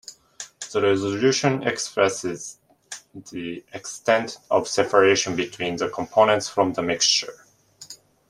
[0.73, 2.57] The resolution expresses
[3.29, 7.45] the extent of separation between the components from the mixture.